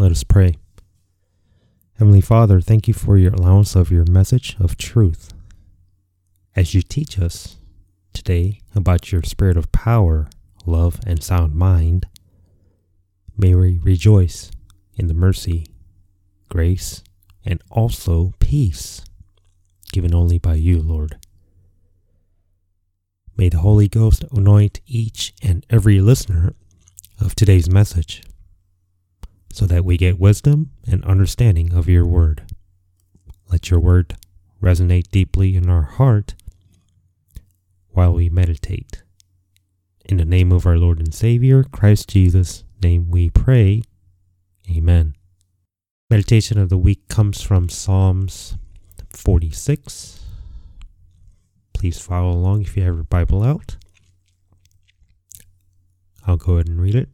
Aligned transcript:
Let 0.00 0.12
us 0.12 0.24
pray. 0.24 0.56
Heavenly 1.98 2.22
Father, 2.22 2.62
thank 2.62 2.88
you 2.88 2.94
for 2.94 3.18
your 3.18 3.34
allowance 3.34 3.76
of 3.76 3.90
your 3.90 4.06
message 4.06 4.56
of 4.58 4.78
truth. 4.78 5.34
As 6.56 6.72
you 6.72 6.80
teach 6.80 7.18
us 7.18 7.58
today 8.14 8.62
about 8.74 9.12
your 9.12 9.22
spirit 9.24 9.58
of 9.58 9.70
power, 9.72 10.30
love, 10.64 11.00
and 11.06 11.22
sound 11.22 11.54
mind, 11.54 12.06
may 13.36 13.54
we 13.54 13.78
rejoice 13.82 14.50
in 14.94 15.06
the 15.06 15.12
mercy, 15.12 15.66
grace, 16.48 17.04
and 17.44 17.62
also 17.70 18.32
peace 18.38 19.04
given 19.92 20.14
only 20.14 20.38
by 20.38 20.54
you, 20.54 20.80
Lord. 20.80 21.18
May 23.36 23.50
the 23.50 23.58
Holy 23.58 23.86
Ghost 23.86 24.24
anoint 24.32 24.80
each 24.86 25.34
and 25.42 25.66
every 25.68 26.00
listener 26.00 26.54
of 27.20 27.34
today's 27.34 27.68
message 27.68 28.22
so 29.52 29.66
that 29.66 29.84
we 29.84 29.96
get 29.96 30.18
wisdom 30.18 30.70
and 30.86 31.04
understanding 31.04 31.72
of 31.72 31.88
your 31.88 32.06
word. 32.06 32.42
Let 33.50 33.70
your 33.70 33.80
word 33.80 34.16
resonate 34.62 35.08
deeply 35.10 35.56
in 35.56 35.68
our 35.68 35.82
heart 35.82 36.34
while 37.88 38.12
we 38.14 38.28
meditate. 38.28 39.02
In 40.04 40.16
the 40.16 40.24
name 40.24 40.52
of 40.52 40.66
our 40.66 40.76
Lord 40.76 40.98
and 40.98 41.14
Savior, 41.14 41.64
Christ 41.64 42.08
Jesus' 42.08 42.64
name 42.82 43.10
we 43.10 43.30
pray. 43.30 43.82
Amen. 44.70 45.14
Meditation 46.08 46.58
of 46.58 46.68
the 46.68 46.78
week 46.78 47.08
comes 47.08 47.42
from 47.42 47.68
Psalms 47.68 48.56
46. 49.10 50.20
Please 51.72 52.00
follow 52.00 52.30
along 52.30 52.62
if 52.62 52.76
you 52.76 52.82
have 52.82 52.94
your 52.94 53.04
Bible 53.04 53.42
out. 53.42 53.76
I'll 56.26 56.36
go 56.36 56.54
ahead 56.54 56.68
and 56.68 56.80
read 56.80 56.94
it. 56.94 57.08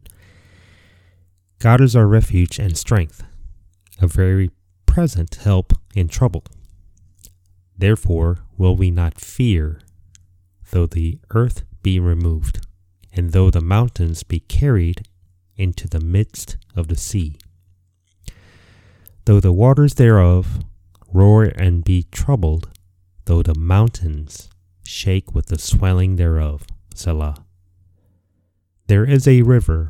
God 1.59 1.81
is 1.81 1.95
our 1.95 2.05
refuge 2.05 2.59
and 2.59 2.77
strength, 2.77 3.23
a 3.99 4.05
very 4.05 4.51
present 4.85 5.35
help 5.35 5.73
in 5.95 6.07
trouble. 6.07 6.43
Therefore 7.75 8.39
will 8.57 8.75
we 8.75 8.91
not 8.91 9.19
fear, 9.19 9.79
though 10.69 10.85
the 10.85 11.19
earth 11.31 11.63
be 11.81 11.99
removed, 11.99 12.65
and 13.11 13.31
though 13.31 13.49
the 13.49 13.61
mountains 13.61 14.21
be 14.21 14.39
carried 14.39 15.07
into 15.55 15.87
the 15.87 15.99
midst 15.99 16.57
of 16.75 16.89
the 16.89 16.95
sea. 16.95 17.37
Though 19.25 19.39
the 19.39 19.51
waters 19.51 19.95
thereof 19.95 20.59
roar 21.11 21.45
and 21.45 21.83
be 21.83 22.03
troubled, 22.11 22.69
though 23.25 23.41
the 23.41 23.55
mountains 23.55 24.49
shake 24.83 25.33
with 25.33 25.47
the 25.47 25.57
swelling 25.57 26.17
thereof. 26.17 26.65
Selah. 26.93 27.43
There 28.87 29.05
is 29.05 29.27
a 29.27 29.41
river 29.41 29.89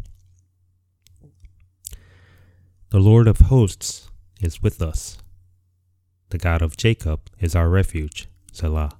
The 2.91 2.99
Lord 2.99 3.29
of 3.29 3.39
hosts 3.39 4.11
is 4.41 4.61
with 4.61 4.81
us. 4.81 5.17
The 6.29 6.37
God 6.37 6.61
of 6.61 6.75
Jacob 6.75 7.21
is 7.39 7.55
our 7.55 7.69
refuge. 7.69 8.27
Selah. 8.51 8.91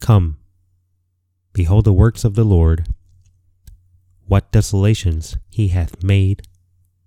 Come, 0.00 0.38
behold 1.52 1.84
the 1.84 1.92
works 1.92 2.24
of 2.24 2.34
the 2.34 2.42
Lord, 2.42 2.88
what 4.26 4.50
desolations 4.50 5.36
he 5.48 5.68
hath 5.68 6.02
made 6.02 6.42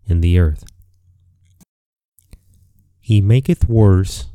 in 0.05 0.21
the 0.21 0.39
earth. 0.39 0.63
He 3.01 3.19
maketh 3.19 3.67
wars 3.67 4.27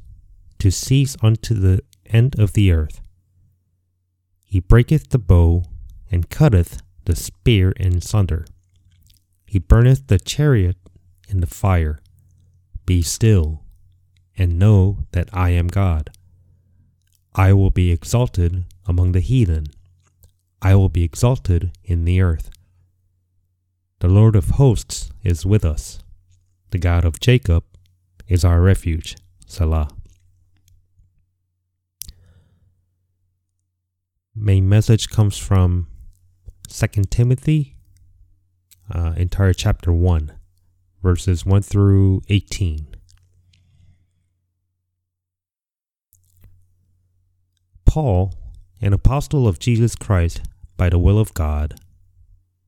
to 0.58 0.70
cease 0.70 1.16
unto 1.22 1.54
the 1.54 1.80
end 2.04 2.38
of 2.38 2.52
the 2.52 2.70
earth. 2.70 3.00
He 4.44 4.60
breaketh 4.60 5.08
the 5.08 5.18
bow 5.18 5.64
and 6.10 6.28
cutteth 6.28 6.82
the 7.06 7.16
spear 7.16 7.70
in 7.72 8.02
sunder. 8.02 8.44
He 9.48 9.58
burneth 9.58 10.08
the 10.08 10.18
chariot 10.18 10.76
in 11.26 11.40
the 11.40 11.46
fire. 11.46 12.00
Be 12.84 13.00
still, 13.00 13.62
and 14.36 14.58
know 14.58 15.06
that 15.12 15.30
I 15.32 15.50
am 15.50 15.68
God. 15.68 16.10
I 17.34 17.54
will 17.54 17.70
be 17.70 17.90
exalted 17.90 18.66
among 18.86 19.12
the 19.12 19.20
heathen. 19.20 19.68
I 20.60 20.74
will 20.74 20.90
be 20.90 21.02
exalted 21.02 21.72
in 21.82 22.04
the 22.04 22.20
earth. 22.20 22.50
The 24.00 24.08
Lord 24.08 24.36
of 24.36 24.50
hosts 24.50 25.10
is 25.22 25.46
with 25.46 25.64
us. 25.64 26.00
The 26.68 26.78
God 26.78 27.06
of 27.06 27.18
Jacob 27.18 27.64
is 28.26 28.44
our 28.44 28.60
refuge. 28.60 29.16
Selah. 29.46 29.88
Main 34.34 34.68
message 34.68 35.08
comes 35.08 35.38
from 35.38 35.86
2 36.68 37.04
Timothy 37.04 37.77
uh, 38.94 39.14
entire 39.16 39.52
chapter 39.52 39.92
1, 39.92 40.32
verses 41.02 41.44
1 41.44 41.62
through 41.62 42.22
18. 42.28 42.86
Paul, 47.84 48.34
an 48.80 48.92
apostle 48.92 49.48
of 49.48 49.58
Jesus 49.58 49.94
Christ 49.94 50.42
by 50.76 50.88
the 50.88 50.98
will 50.98 51.18
of 51.18 51.34
God, 51.34 51.80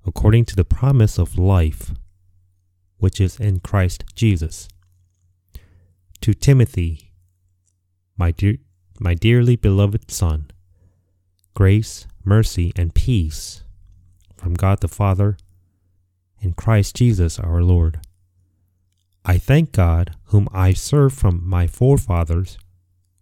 according 0.07 0.45
to 0.47 0.57
the 0.57 0.65
promise 0.65 1.19
of 1.19 1.39
life 1.39 1.93
which 2.99 3.21
is 3.21 3.39
in 3.39 3.61
Christ 3.61 4.05
Jesus. 4.15 4.69
To 6.21 6.35
Timothy, 6.35 7.13
my, 8.17 8.31
dear, 8.31 8.57
my 8.99 9.15
dearly 9.15 9.57
beloved 9.57 10.11
Son, 10.11 10.51
grace, 11.55 12.07
mercy, 12.25 12.73
and 12.77 12.95
peace 12.95 13.63
from 14.37 14.55
God 14.55 14.81
the 14.81 14.89
Father 14.89 15.37
in 16.41 16.53
Christ 16.55 16.97
Jesus 16.97 17.39
our 17.39 17.63
Lord. 17.63 18.01
I 19.25 19.39
thank 19.39 19.73
God, 19.73 20.17
whom 20.27 20.49
I 20.53 20.73
serve 20.73 21.13
from 21.13 21.47
my 21.47 21.67
forefathers 21.67 22.59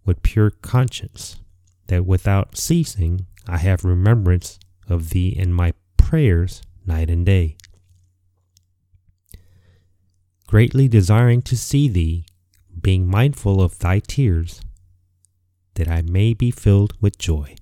with 0.05 0.23
pure 0.23 0.49
conscience, 0.49 1.41
that 1.87 2.05
without 2.05 2.57
ceasing 2.57 3.27
I 3.47 3.57
have 3.57 3.83
remembrance 3.83 4.59
of 4.87 5.09
thee 5.09 5.29
in 5.29 5.53
my 5.53 5.73
prayers 5.97 6.61
night 6.85 7.09
and 7.09 7.25
day. 7.25 7.57
Greatly 10.47 10.87
desiring 10.87 11.41
to 11.43 11.55
see 11.55 11.87
thee, 11.87 12.25
being 12.81 13.07
mindful 13.07 13.61
of 13.61 13.77
thy 13.79 13.99
tears, 13.99 14.61
that 15.75 15.87
I 15.87 16.01
may 16.01 16.33
be 16.33 16.49
filled 16.49 16.93
with 17.01 17.19
joy. 17.19 17.55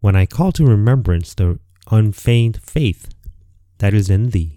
When 0.00 0.16
I 0.16 0.26
call 0.26 0.52
to 0.52 0.66
remembrance 0.66 1.32
the 1.34 1.58
unfeigned 1.90 2.60
faith 2.62 3.08
that 3.80 3.92
is 3.92 4.08
in 4.08 4.30
thee, 4.30 4.54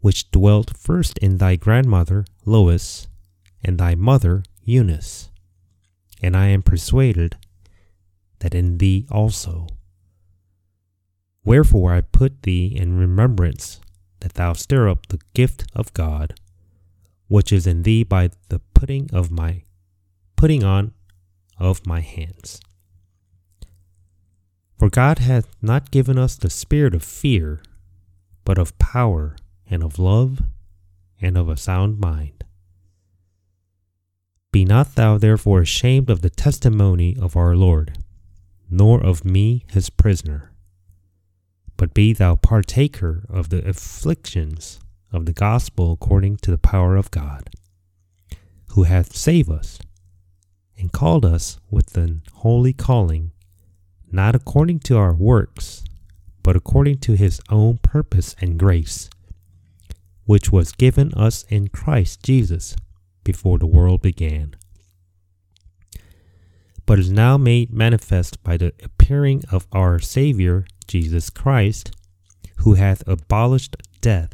which 0.00 0.30
dwelt 0.30 0.76
first 0.76 1.18
in 1.18 1.38
thy 1.38 1.56
grandmother 1.56 2.24
Lois 2.46 3.08
and 3.62 3.78
thy 3.78 3.94
mother 3.94 4.42
Eunice. 4.62 5.30
And 6.22 6.36
I 6.36 6.46
am 6.46 6.62
persuaded 6.62 7.36
that 8.38 8.54
in 8.54 8.78
thee 8.78 9.06
also. 9.10 9.66
Wherefore 11.44 11.92
I 11.94 12.02
put 12.02 12.42
thee 12.42 12.66
in 12.66 12.98
remembrance 12.98 13.80
that 14.20 14.34
thou 14.34 14.52
stir 14.52 14.88
up 14.88 15.06
the 15.06 15.20
gift 15.32 15.64
of 15.74 15.92
God, 15.94 16.34
which 17.28 17.52
is 17.52 17.66
in 17.66 17.82
thee 17.82 18.04
by 18.04 18.30
the 18.48 18.60
putting 18.74 19.08
of 19.14 19.30
my 19.30 19.64
putting 20.36 20.62
on 20.62 20.92
of 21.58 21.86
my 21.86 22.00
hands. 22.00 22.60
For 24.78 24.88
God 24.88 25.18
hath 25.18 25.54
not 25.60 25.90
given 25.90 26.18
us 26.18 26.36
the 26.36 26.48
spirit 26.48 26.94
of 26.94 27.02
fear, 27.02 27.60
but 28.50 28.58
of 28.58 28.76
power 28.78 29.36
and 29.70 29.80
of 29.80 29.96
love 29.96 30.42
and 31.20 31.38
of 31.38 31.48
a 31.48 31.56
sound 31.56 32.00
mind. 32.00 32.42
Be 34.50 34.64
not 34.64 34.96
thou 34.96 35.18
therefore 35.18 35.60
ashamed 35.60 36.10
of 36.10 36.20
the 36.20 36.30
testimony 36.30 37.16
of 37.16 37.36
our 37.36 37.54
Lord, 37.54 37.98
nor 38.68 39.00
of 39.00 39.24
me 39.24 39.64
his 39.70 39.88
prisoner, 39.88 40.50
but 41.76 41.94
be 41.94 42.12
thou 42.12 42.34
partaker 42.34 43.22
of 43.28 43.50
the 43.50 43.64
afflictions 43.68 44.80
of 45.12 45.26
the 45.26 45.32
gospel 45.32 45.92
according 45.92 46.38
to 46.38 46.50
the 46.50 46.58
power 46.58 46.96
of 46.96 47.12
God, 47.12 47.50
who 48.70 48.82
hath 48.82 49.14
saved 49.14 49.52
us 49.52 49.78
and 50.76 50.90
called 50.90 51.24
us 51.24 51.60
with 51.70 51.96
an 51.96 52.22
holy 52.32 52.72
calling, 52.72 53.30
not 54.10 54.34
according 54.34 54.80
to 54.80 54.96
our 54.96 55.14
works, 55.14 55.84
but 56.50 56.56
according 56.56 56.98
to 56.98 57.12
his 57.12 57.40
own 57.48 57.78
purpose 57.78 58.34
and 58.40 58.58
grace, 58.58 59.08
which 60.24 60.50
was 60.50 60.72
given 60.72 61.14
us 61.14 61.44
in 61.44 61.68
Christ 61.68 62.24
Jesus 62.24 62.74
before 63.22 63.56
the 63.56 63.68
world 63.68 64.02
began, 64.02 64.56
but 66.86 66.98
is 66.98 67.08
now 67.08 67.38
made 67.38 67.72
manifest 67.72 68.42
by 68.42 68.56
the 68.56 68.72
appearing 68.82 69.44
of 69.52 69.68
our 69.70 70.00
Saviour 70.00 70.66
Jesus 70.88 71.30
Christ, 71.30 71.92
who 72.56 72.74
hath 72.74 73.06
abolished 73.06 73.76
death, 74.00 74.32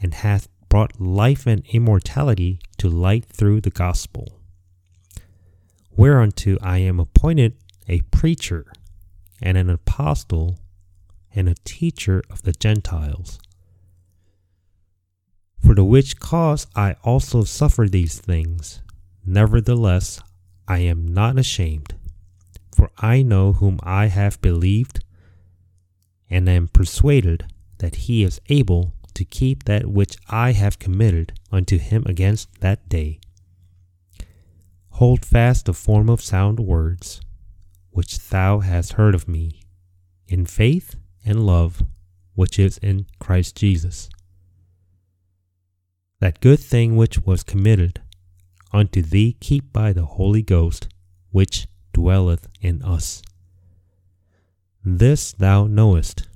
and 0.00 0.14
hath 0.14 0.48
brought 0.70 0.98
life 0.98 1.46
and 1.46 1.62
immortality 1.66 2.60
to 2.78 2.88
light 2.88 3.26
through 3.26 3.60
the 3.60 3.68
gospel. 3.68 4.40
Whereunto 5.90 6.56
I 6.62 6.78
am 6.78 6.98
appointed 6.98 7.58
a 7.86 8.00
preacher, 8.10 8.72
and 9.42 9.58
an 9.58 9.68
apostle, 9.68 10.58
and 11.34 11.48
a 11.48 11.54
teacher 11.64 12.22
of 12.30 12.42
the 12.42 12.52
Gentiles. 12.52 13.38
For 15.58 15.74
the 15.74 15.84
which 15.84 16.18
cause 16.18 16.66
I 16.74 16.96
also 17.04 17.44
suffer 17.44 17.86
these 17.88 18.18
things. 18.18 18.82
Nevertheless, 19.24 20.20
I 20.66 20.78
am 20.78 21.06
not 21.06 21.38
ashamed, 21.38 21.94
for 22.74 22.90
I 22.98 23.22
know 23.22 23.52
whom 23.52 23.78
I 23.82 24.06
have 24.06 24.40
believed, 24.40 25.04
and 26.28 26.48
am 26.48 26.68
persuaded 26.68 27.44
that 27.78 27.96
he 28.06 28.22
is 28.22 28.40
able 28.48 28.92
to 29.14 29.24
keep 29.24 29.64
that 29.64 29.86
which 29.86 30.16
I 30.28 30.52
have 30.52 30.78
committed 30.78 31.32
unto 31.52 31.78
him 31.78 32.04
against 32.06 32.60
that 32.60 32.88
day. 32.88 33.20
Hold 34.90 35.24
fast 35.24 35.66
the 35.66 35.74
form 35.74 36.08
of 36.08 36.20
sound 36.20 36.60
words, 36.60 37.20
which 37.90 38.28
thou 38.28 38.60
hast 38.60 38.94
heard 38.94 39.14
of 39.14 39.28
me, 39.28 39.62
in 40.28 40.46
faith 40.46 40.96
and 41.24 41.46
love 41.46 41.82
which 42.34 42.58
is 42.58 42.78
in 42.78 43.06
Christ 43.18 43.56
Jesus. 43.56 44.08
That 46.20 46.40
good 46.40 46.60
thing 46.60 46.96
which 46.96 47.20
was 47.22 47.42
committed 47.42 48.00
unto 48.72 49.02
thee 49.02 49.36
keep 49.40 49.72
by 49.72 49.92
the 49.92 50.04
Holy 50.04 50.42
Ghost 50.42 50.88
which 51.30 51.66
dwelleth 51.92 52.48
in 52.60 52.82
us. 52.82 53.22
This 54.84 55.32
thou 55.32 55.66
knowest, 55.66 56.28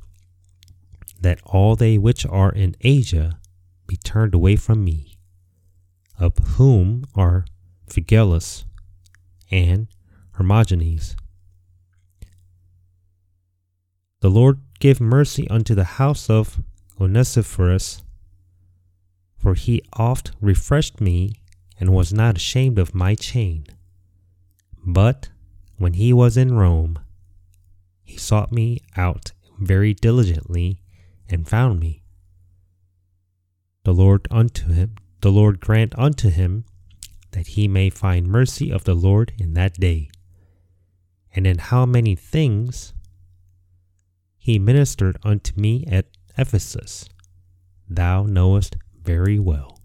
that 1.21 1.41
all 1.45 1.77
they 1.77 1.97
which 1.97 2.27
are 2.27 2.53
in 2.53 2.77
Asia 2.83 3.39
be 3.87 3.97
turned 3.97 4.35
away 4.35 4.57
from 4.57 4.85
me, 4.85 5.17
of 6.19 6.37
whom 6.57 7.05
are 7.15 7.47
Phygellus 7.89 8.65
and 9.51 9.89
Hermogenes. 10.33 11.17
The 14.25 14.31
Lord 14.31 14.59
gave 14.79 15.03
mercy 15.03 15.47
unto 15.51 15.75
the 15.75 15.85
house 16.01 16.31
of 16.31 16.63
Onesiphorus, 16.99 18.03
for 19.37 19.53
he 19.53 19.83
oft 19.93 20.33
refreshed 20.41 20.99
me 20.99 21.35
and 21.79 21.93
was 21.93 22.11
not 22.11 22.39
ashamed 22.39 22.79
of 22.79 22.95
my 22.95 23.15
chain. 23.15 23.67
But 24.83 25.29
when 25.77 25.93
he 25.93 26.15
was 26.15 26.39
in 26.39 26.55
Rome, 26.55 26.99
he 28.03 28.17
sought 28.17 28.51
me 28.51 28.81
out 28.97 29.33
very 29.61 29.93
diligently 29.93 30.81
and 31.29 31.47
found 31.47 31.79
me. 31.79 32.03
The 33.83 33.93
Lord 33.93 34.27
unto 34.31 34.73
him, 34.73 34.97
the 35.21 35.33
Lord 35.33 35.61
grant 35.61 35.93
unto 35.99 36.31
him 36.31 36.65
that 37.33 37.49
he 37.49 37.69
may 37.69 37.91
find 37.91 38.27
mercy 38.27 38.73
of 38.73 38.85
the 38.85 38.95
Lord 38.95 39.35
in 39.37 39.53
that 39.53 39.75
day. 39.75 40.09
And 41.37 41.47
in 41.47 41.59
how 41.59 41.85
many 41.85 42.15
things 42.15 42.95
he 44.45 44.59
ministered 44.59 45.17
unto 45.25 45.59
me 45.59 45.87
at 45.87 46.05
Ephesus, 46.37 47.09
thou 47.89 48.25
knowest 48.25 48.77
very 49.03 49.39
well. 49.39 49.81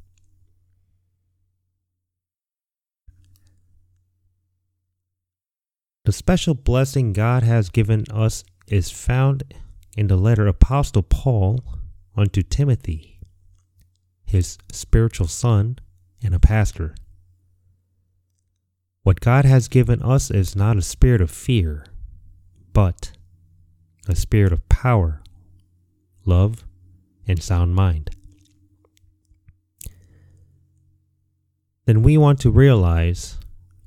The 6.04 6.12
special 6.12 6.56
blessing 6.56 7.14
God 7.14 7.44
has 7.44 7.70
given 7.70 8.04
us 8.12 8.44
is 8.68 8.92
found 8.92 9.46
in 9.96 10.08
the 10.08 10.18
letter 10.18 10.46
Apostle 10.46 11.04
Paul 11.04 11.64
unto 12.18 12.42
Timothy, 12.42 13.22
his 14.26 14.58
spiritual 14.74 15.28
son 15.28 15.80
and 16.22 16.36
a 16.36 16.40
pastor. 16.40 16.96
What 19.04 19.22
God 19.22 19.46
has 19.46 19.70
given 19.70 20.04
us 20.04 20.30
is 20.30 20.54
not 20.54 20.76
a 20.76 20.82
spirit 20.82 21.22
of 21.22 21.32
fear, 21.32 21.86
but 22.74 23.14
a 24.10 24.16
spirit 24.16 24.52
of 24.52 24.68
power, 24.70 25.22
love, 26.26 26.66
and 27.28 27.42
sound 27.42 27.76
mind. 27.76 28.10
Then 31.86 32.02
we 32.02 32.18
want 32.18 32.40
to 32.42 32.52
realize 32.52 33.38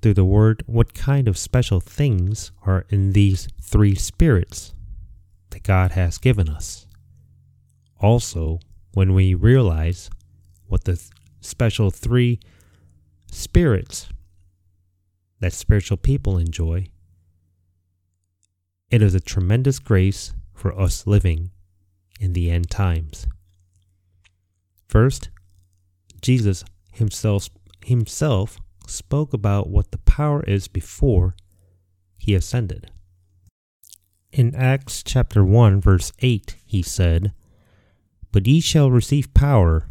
through 0.01 0.15
the 0.15 0.25
word 0.25 0.63
what 0.67 0.95
kind 0.95 1.29
of 1.29 1.39
special 1.39 1.81
things 1.81 2.53
are 2.65 2.85
in 2.89 3.13
these 3.13 3.49
three 3.61 3.95
spirits 3.95 4.75
that 5.51 5.63
God 5.63 5.93
has 5.93 6.19
given 6.19 6.49
us. 6.49 6.87
Also, 8.01 8.59
when 8.95 9.15
we 9.15 9.35
realize 9.35 10.11
what 10.67 10.85
the 10.85 11.01
special 11.41 11.91
three 11.91 12.41
spirits 13.31 14.09
that 15.41 15.53
spiritual 15.53 15.97
people 15.97 16.39
enjoy, 16.39 16.87
it 18.93 19.01
is 19.01 19.15
a 19.15 19.21
tremendous 19.21 19.79
grace 19.79 20.35
for 20.53 20.79
us 20.79 21.07
living 21.07 21.51
in 22.21 22.35
the 22.35 22.51
end 22.51 22.71
times. 22.71 23.27
First, 24.87 25.31
Jesus 26.21 26.63
himself, 26.93 27.49
himself 27.83 28.59
spoke 28.87 29.33
about 29.33 29.71
what 29.71 29.93
the 29.93 29.99
power 29.99 30.43
is 30.43 30.69
before 30.69 31.35
he 32.19 32.35
ascended. 32.35 32.91
In 34.31 34.55
Acts 34.55 35.03
chapter 35.03 35.43
1 35.43 35.81
verse 35.81 36.13
8 36.19 36.57
he 36.63 36.83
said, 36.83 37.33
But 38.31 38.47
ye 38.47 38.61
shall 38.61 38.91
receive 38.91 39.33
power 39.33 39.89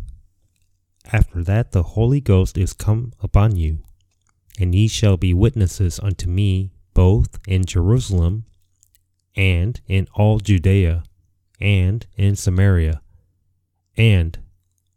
after 1.11 1.43
that 1.43 1.71
the 1.71 1.83
Holy 1.83 2.21
Ghost 2.21 2.55
is 2.55 2.73
come 2.73 3.13
upon 3.19 3.55
you, 3.55 3.79
and 4.59 4.75
ye 4.75 4.87
shall 4.87 5.17
be 5.17 5.33
witnesses 5.33 5.99
unto 5.99 6.29
me 6.29 6.69
both 6.93 7.39
in 7.47 7.65
Jerusalem 7.65 8.45
and 9.35 9.79
in 9.87 10.07
all 10.13 10.39
Judea 10.39 11.03
and 11.59 12.05
in 12.17 12.35
Samaria 12.35 13.01
and 13.97 14.39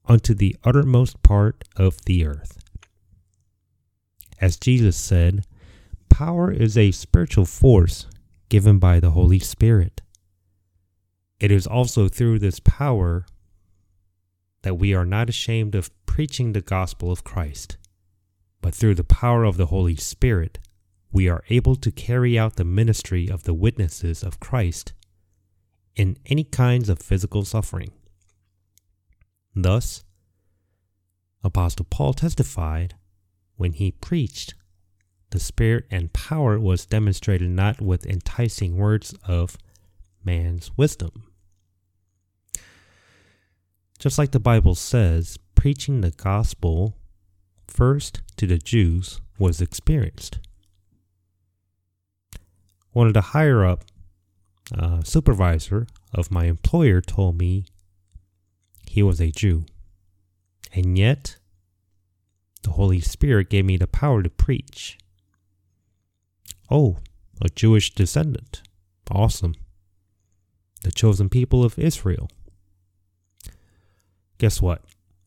unto 0.07 0.35
the 0.35 0.57
uttermost 0.65 1.23
part 1.23 1.65
of 1.77 2.05
the 2.05 2.27
earth. 2.27 2.59
As 4.41 4.57
Jesus 4.57 4.97
said, 4.97 5.47
power 6.09 6.51
is 6.51 6.77
a 6.77 6.91
spiritual 6.91 7.45
force 7.45 8.07
given 8.49 8.79
by 8.79 9.01
the 9.01 9.11
Holy 9.11 9.39
Spirit. 9.39 10.03
It 11.41 11.51
is 11.51 11.67
also 11.67 12.09
through 12.09 12.39
this 12.39 12.61
power 12.61 13.27
that 14.63 14.79
we 14.79 14.95
are 14.95 15.07
not 15.07 15.29
ashamed 15.29 15.75
of 15.75 15.91
preaching 16.07 16.53
the 16.53 16.61
gospel 16.61 17.11
of 17.11 17.25
Christ, 17.25 17.77
but 18.61 18.75
through 18.75 18.95
the 18.95 19.05
power 19.05 19.45
of 19.45 19.57
the 19.57 19.67
Holy 19.67 19.97
Spirit, 19.97 20.59
we 21.15 21.29
are 21.29 21.45
able 21.49 21.77
to 21.77 21.93
carry 21.93 22.37
out 22.37 22.57
the 22.57 22.65
ministry 22.65 23.31
of 23.31 23.45
the 23.45 23.55
witnesses 23.55 24.25
of 24.25 24.41
Christ 24.41 24.93
in 25.95 26.17
any 26.27 26.43
kinds 26.43 26.89
of 26.89 26.99
physical 26.99 27.45
suffering. 27.45 27.93
Thus, 29.55 30.05
Apostle 31.45 31.87
Paul 31.89 32.15
testified 32.15 32.97
when 33.55 33.75
he 33.75 33.93
preached 33.93 34.55
the 35.31 35.39
Spirit 35.39 35.87
and 35.89 36.13
power 36.13 36.59
was 36.59 36.85
demonstrated 36.85 37.49
not 37.49 37.81
with 37.81 38.07
enticing 38.07 38.77
words 38.77 39.15
of 39.25 39.57
man's 40.25 40.73
wisdom. 40.77 41.29
Just 44.01 44.19
like 44.19 44.33
the 44.33 44.41
Bible 44.41 44.75
says, 44.75 45.39
preaching 45.55 46.01
the 46.01 46.11
gospel 46.11 46.97
first 47.69 48.23
to 48.37 48.49
the 48.49 48.59
Jews 48.59 49.21
was 49.39 49.61
experienced. 49.61 50.41
One 52.95 53.09
of 53.09 53.13
the 53.13 53.21
higher 53.21 53.65
up 53.65 53.85
supervisor 55.03 55.87
of 56.15 56.31
my 56.31 56.47
employer 56.47 57.01
told 57.01 57.37
me 57.37 57.67
he 58.87 59.03
was 59.03 59.21
a 59.21 59.31
Jew. 59.31 59.67
And 60.73 60.97
yet, 60.97 61.37
the 62.63 62.71
Holy 62.71 63.01
Spirit 63.01 63.51
gave 63.51 63.65
me 63.65 63.77
the 63.77 63.87
power 63.87 64.23
to 64.23 64.31
preach. 64.31 64.97
Oh, 66.71 66.99
a 67.43 67.49
Jewish 67.49 67.95
descendant. 67.95 68.63
Awesome. 69.11 69.55
The 70.83 70.93
chosen 70.93 71.29
people 71.29 71.65
of 71.65 71.79
Israel. 71.79 72.31
Guess 74.39 74.63
what? 74.63 74.83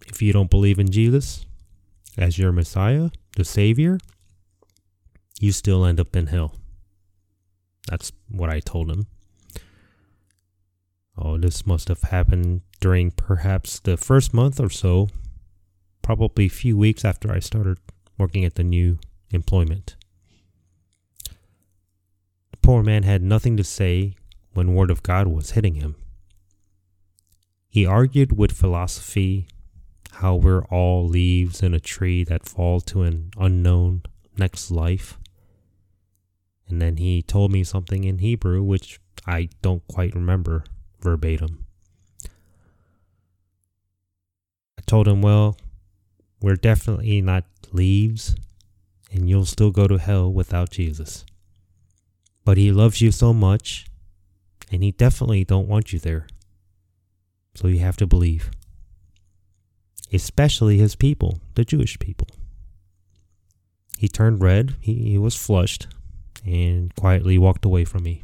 If 0.07 0.21
you 0.21 0.31
don't 0.31 0.49
believe 0.49 0.79
in 0.79 0.89
Jesus 0.89 1.45
as 2.17 2.39
your 2.39 2.51
Messiah, 2.51 3.09
the 3.35 3.43
Savior, 3.43 3.99
you 5.39 5.51
still 5.51 5.85
end 5.85 5.99
up 5.99 6.15
in 6.15 6.27
hell. 6.27 6.55
That's 7.87 8.11
what 8.29 8.49
I 8.49 8.59
told 8.59 8.91
him. 8.91 9.07
Oh, 11.17 11.37
this 11.37 11.65
must 11.65 11.87
have 11.87 12.01
happened 12.03 12.61
during 12.79 13.11
perhaps 13.11 13.79
the 13.79 13.97
first 13.97 14.33
month 14.33 14.59
or 14.59 14.69
so, 14.69 15.09
probably 16.01 16.45
a 16.45 16.49
few 16.49 16.77
weeks 16.77 17.03
after 17.03 17.31
I 17.31 17.39
started 17.39 17.79
working 18.17 18.45
at 18.45 18.55
the 18.55 18.63
new 18.63 18.99
employment. 19.31 19.95
The 22.51 22.57
poor 22.61 22.83
man 22.83 23.03
had 23.03 23.23
nothing 23.23 23.57
to 23.57 23.63
say 23.63 24.15
when 24.53 24.75
word 24.75 24.91
of 24.91 25.01
God 25.01 25.27
was 25.27 25.51
hitting 25.51 25.75
him. 25.75 25.95
He 27.69 27.85
argued 27.85 28.37
with 28.37 28.51
philosophy 28.51 29.47
how 30.13 30.35
we're 30.35 30.65
all 30.65 31.07
leaves 31.07 31.61
in 31.61 31.73
a 31.73 31.79
tree 31.79 32.23
that 32.23 32.47
fall 32.47 32.79
to 32.81 33.03
an 33.03 33.31
unknown 33.37 34.03
next 34.37 34.71
life. 34.71 35.19
And 36.69 36.81
then 36.81 36.97
he 36.97 37.21
told 37.21 37.51
me 37.51 37.63
something 37.63 38.03
in 38.03 38.19
Hebrew, 38.19 38.61
which 38.61 38.99
I 39.25 39.49
don't 39.61 39.87
quite 39.87 40.13
remember 40.15 40.63
verbatim. 40.99 41.65
I 44.77 44.81
told 44.85 45.07
him, 45.07 45.21
well, 45.21 45.57
we're 46.41 46.55
definitely 46.55 47.21
not 47.21 47.45
leaves, 47.71 48.35
and 49.11 49.29
you'll 49.29 49.45
still 49.45 49.71
go 49.71 49.87
to 49.87 49.97
hell 49.97 50.31
without 50.31 50.69
Jesus. 50.69 51.25
But 52.43 52.57
he 52.57 52.71
loves 52.71 53.01
you 53.01 53.11
so 53.11 53.33
much, 53.33 53.87
and 54.71 54.83
he 54.83 54.91
definitely 54.91 55.43
don't 55.43 55.67
want 55.67 55.93
you 55.93 55.99
there. 55.99 56.27
So 57.55 57.67
you 57.67 57.79
have 57.79 57.97
to 57.97 58.07
believe. 58.07 58.51
Especially 60.13 60.77
his 60.77 60.95
people, 60.95 61.39
the 61.55 61.65
Jewish 61.65 61.97
people. 61.99 62.27
He 63.97 64.07
turned 64.07 64.41
red, 64.41 64.75
he, 64.79 64.93
he 64.93 65.17
was 65.17 65.35
flushed, 65.35 65.87
and 66.45 66.95
quietly 66.95 67.37
walked 67.37 67.65
away 67.65 67.85
from 67.85 68.03
me. 68.03 68.23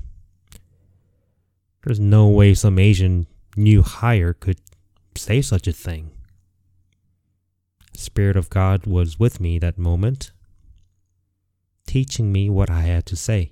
There's 1.84 2.00
no 2.00 2.30
way 2.30 2.54
some 2.54 2.80
Asian 2.80 3.28
new 3.58 3.82
hire 3.82 4.34
could 4.34 4.60
say 5.16 5.42
such 5.42 5.68
a 5.68 5.74
thing. 5.74 6.12
Spirit 7.94 8.36
of 8.36 8.50
God 8.50 8.86
was 8.86 9.20
with 9.20 9.40
me 9.40 9.60
that 9.60 9.78
moment, 9.78 10.32
teaching 11.86 12.32
me 12.32 12.50
what 12.50 12.70
I 12.70 12.82
had 12.82 13.06
to 13.08 13.16
say. 13.16 13.52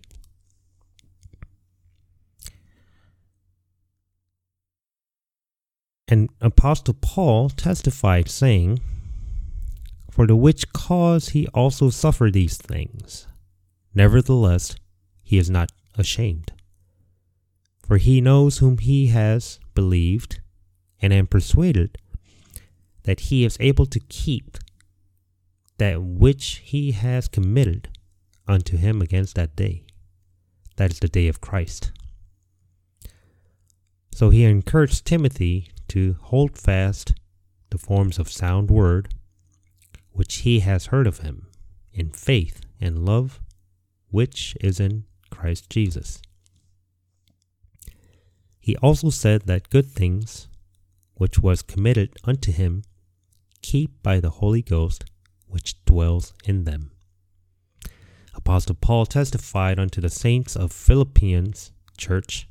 And 6.08 6.30
Apostle 6.42 6.96
Paul 7.00 7.50
testified, 7.50 8.30
saying, 8.30 8.82
For 10.10 10.28
the 10.28 10.36
which 10.36 10.74
cause 10.74 11.30
he 11.30 11.48
also 11.54 11.90
suffered 11.90 12.34
these 12.34 12.58
things. 12.58 13.28
Nevertheless, 13.94 14.76
he 15.24 15.38
is 15.38 15.50
not 15.50 15.72
ashamed. 15.98 16.52
For 17.86 17.98
he 17.98 18.22
knows 18.22 18.60
whom 18.60 18.78
he 18.78 19.08
has 19.08 19.60
believed, 19.74 20.40
and 21.02 21.12
am 21.12 21.28
persuaded 21.28 21.98
that 23.04 23.22
he 23.22 23.44
is 23.44 23.58
able 23.60 23.86
to 23.88 24.00
keep 24.00 24.58
that 25.78 26.02
which 26.02 26.62
he 26.64 26.92
has 26.92 27.28
committed 27.28 27.90
unto 28.48 28.78
him 28.78 29.02
against 29.02 29.36
that 29.36 29.56
day. 29.56 29.84
That 30.78 30.92
is 30.92 31.00
the 31.00 31.08
day 31.08 31.28
of 31.28 31.42
Christ. 31.42 31.92
So 34.14 34.30
he 34.30 34.44
encouraged 34.44 35.06
Timothy 35.06 35.70
to 35.90 36.16
hold 36.22 36.58
fast 36.58 37.16
the 37.72 37.78
forms 37.78 38.20
of 38.20 38.30
sound 38.30 38.70
word 38.70 39.14
which 40.12 40.40
he 40.40 40.60
has 40.60 40.88
heard 40.88 41.08
of 41.08 41.20
him 41.20 41.48
in 41.94 42.12
faith 42.12 42.62
and 42.80 43.06
love 43.06 43.42
which 44.12 44.56
is 44.62 44.80
in 44.80 45.06
Christ 45.30 45.70
Jesus. 45.70 46.22
He 48.60 48.76
also 48.78 49.10
said 49.10 49.44
that 49.48 49.70
good 49.70 49.88
things 49.88 50.48
which 51.16 51.40
was 51.40 51.62
committed 51.62 52.16
unto 52.24 52.52
him 52.52 52.84
keep 53.62 54.04
by 54.04 54.20
the 54.20 54.30
Holy 54.30 54.62
Ghost 54.62 55.06
which 55.48 55.84
dwells 55.86 56.34
in 56.46 56.64
them. 56.66 56.92
Apostle 58.34 58.76
Paul 58.76 59.06
testified 59.06 59.80
unto 59.80 60.00
the 60.00 60.10
saints 60.10 60.56
of 60.56 60.72
Philippians 60.72 61.72
church, 61.98 62.48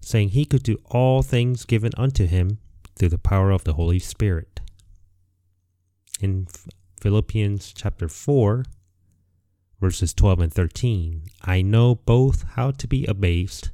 saying 0.00 0.30
he 0.30 0.44
could 0.44 0.62
do 0.62 0.78
all 0.86 1.22
things 1.22 1.64
given 1.64 1.92
unto 1.96 2.26
him 2.26 2.58
through 2.96 3.10
the 3.10 3.18
power 3.18 3.50
of 3.50 3.64
the 3.64 3.74
Holy 3.74 3.98
Spirit. 3.98 4.60
In 6.20 6.48
Philippians 7.00 7.72
chapter 7.72 8.08
4, 8.08 8.64
verses 9.80 10.12
12 10.14 10.40
and 10.40 10.52
13, 10.52 11.22
I 11.42 11.62
know 11.62 11.94
both 11.94 12.44
how 12.54 12.70
to 12.72 12.86
be 12.86 13.06
abased 13.06 13.70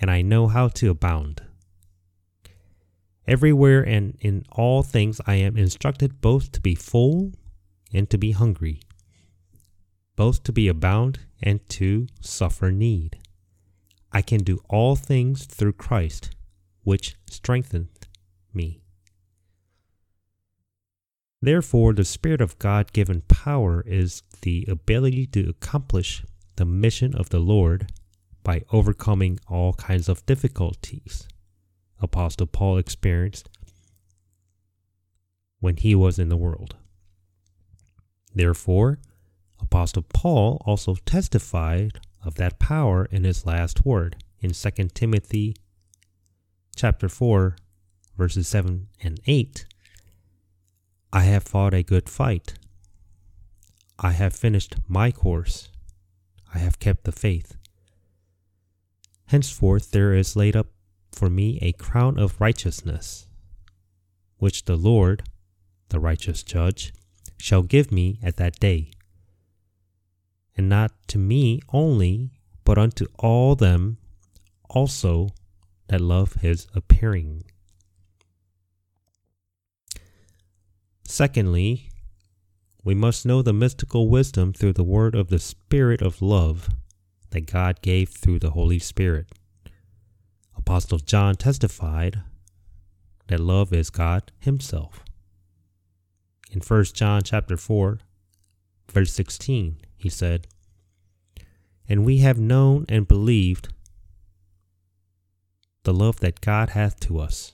and 0.00 0.10
I 0.10 0.22
know 0.22 0.48
how 0.48 0.68
to 0.68 0.90
abound. 0.90 1.42
Everywhere 3.26 3.82
and 3.82 4.16
in 4.20 4.44
all 4.52 4.82
things 4.82 5.20
I 5.26 5.34
am 5.36 5.56
instructed 5.56 6.20
both 6.20 6.52
to 6.52 6.60
be 6.60 6.74
full 6.74 7.32
and 7.92 8.08
to 8.10 8.18
be 8.18 8.32
hungry, 8.32 8.80
both 10.14 10.42
to 10.44 10.52
be 10.52 10.68
abound 10.68 11.20
and 11.42 11.66
to 11.70 12.06
suffer 12.20 12.70
need. 12.70 13.18
I 14.12 14.22
can 14.22 14.42
do 14.42 14.60
all 14.68 14.96
things 14.96 15.44
through 15.44 15.74
Christ, 15.74 16.30
which 16.84 17.16
strengtheneth 17.28 18.06
me. 18.54 18.80
Therefore, 21.46 21.92
the 21.92 22.04
Spirit 22.04 22.40
of 22.40 22.58
God 22.58 22.92
given 22.92 23.20
power 23.20 23.84
is 23.86 24.24
the 24.42 24.66
ability 24.68 25.28
to 25.28 25.48
accomplish 25.48 26.24
the 26.56 26.64
mission 26.64 27.14
of 27.14 27.28
the 27.28 27.38
Lord 27.38 27.92
by 28.42 28.62
overcoming 28.72 29.38
all 29.46 29.72
kinds 29.74 30.08
of 30.08 30.26
difficulties 30.26 31.28
Apostle 32.00 32.48
Paul 32.48 32.78
experienced 32.78 33.48
when 35.60 35.76
he 35.76 35.94
was 35.94 36.18
in 36.18 36.30
the 36.30 36.36
world. 36.36 36.74
Therefore, 38.34 38.98
Apostle 39.60 40.02
Paul 40.02 40.60
also 40.66 40.96
testified 41.06 42.00
of 42.24 42.34
that 42.34 42.58
power 42.58 43.04
in 43.04 43.22
his 43.22 43.46
last 43.46 43.86
word 43.86 44.16
in 44.40 44.50
2 44.50 44.70
Timothy 44.94 45.54
chapter 46.74 47.08
4 47.08 47.56
verses 48.16 48.48
7 48.48 48.88
and 49.00 49.20
8. 49.28 49.64
I 51.16 51.22
have 51.22 51.44
fought 51.44 51.72
a 51.72 51.82
good 51.82 52.10
fight. 52.10 52.58
I 53.98 54.12
have 54.12 54.36
finished 54.36 54.76
my 54.86 55.10
course. 55.10 55.70
I 56.52 56.58
have 56.58 56.78
kept 56.78 57.04
the 57.04 57.10
faith. 57.26 57.56
Henceforth 59.28 59.92
there 59.92 60.12
is 60.12 60.36
laid 60.36 60.54
up 60.54 60.66
for 61.10 61.30
me 61.30 61.58
a 61.62 61.72
crown 61.72 62.18
of 62.18 62.38
righteousness, 62.38 63.28
which 64.36 64.66
the 64.66 64.76
Lord, 64.76 65.22
the 65.88 66.00
righteous 66.00 66.42
judge, 66.42 66.92
shall 67.38 67.62
give 67.62 67.90
me 67.90 68.18
at 68.22 68.36
that 68.36 68.60
day. 68.60 68.90
And 70.54 70.68
not 70.68 70.92
to 71.08 71.18
me 71.18 71.62
only, 71.72 72.32
but 72.62 72.76
unto 72.76 73.06
all 73.18 73.56
them 73.56 73.96
also 74.68 75.30
that 75.88 76.02
love 76.02 76.34
his 76.42 76.66
appearing. 76.74 77.44
Secondly, 81.08 81.88
we 82.82 82.94
must 82.94 83.24
know 83.24 83.40
the 83.40 83.52
mystical 83.52 84.08
wisdom 84.08 84.52
through 84.52 84.72
the 84.72 84.84
word 84.84 85.14
of 85.14 85.28
the 85.28 85.38
Spirit 85.38 86.02
of 86.02 86.20
love 86.20 86.68
that 87.30 87.50
God 87.50 87.80
gave 87.80 88.10
through 88.10 88.40
the 88.40 88.50
Holy 88.50 88.78
Spirit. 88.80 89.26
Apostle 90.56 90.98
John 90.98 91.36
testified 91.36 92.22
that 93.28 93.40
love 93.40 93.72
is 93.72 93.88
God 93.88 94.32
himself. 94.40 95.04
In 96.50 96.60
1 96.60 96.84
John 96.86 97.22
chapter 97.22 97.56
4, 97.56 98.00
verse 98.92 99.12
16, 99.12 99.78
he 99.96 100.08
said, 100.08 100.48
And 101.88 102.04
we 102.04 102.18
have 102.18 102.38
known 102.38 102.84
and 102.88 103.06
believed 103.06 103.68
the 105.84 105.94
love 105.94 106.18
that 106.20 106.40
God 106.40 106.70
hath 106.70 106.98
to 107.00 107.20
us. 107.20 107.52